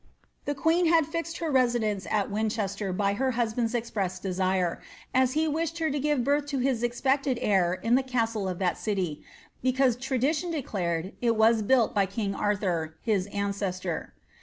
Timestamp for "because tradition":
9.61-10.49